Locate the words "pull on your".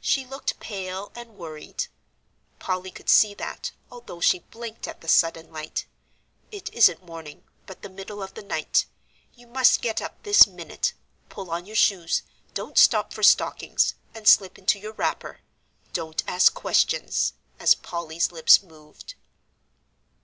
11.28-11.76